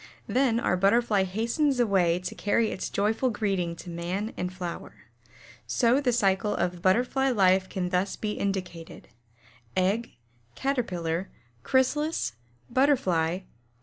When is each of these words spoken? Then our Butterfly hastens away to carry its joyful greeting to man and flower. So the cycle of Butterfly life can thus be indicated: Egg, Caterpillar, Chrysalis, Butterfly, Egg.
Then 0.25 0.59
our 0.59 0.75
Butterfly 0.75 1.25
hastens 1.25 1.79
away 1.79 2.17
to 2.17 2.33
carry 2.33 2.71
its 2.71 2.89
joyful 2.89 3.29
greeting 3.29 3.75
to 3.75 3.89
man 3.91 4.33
and 4.35 4.51
flower. 4.51 4.95
So 5.67 6.01
the 6.01 6.11
cycle 6.11 6.55
of 6.55 6.81
Butterfly 6.81 7.29
life 7.29 7.69
can 7.69 7.89
thus 7.89 8.15
be 8.15 8.31
indicated: 8.31 9.09
Egg, 9.77 10.13
Caterpillar, 10.55 11.29
Chrysalis, 11.61 12.33
Butterfly, 12.67 13.29
Egg. 13.31 13.45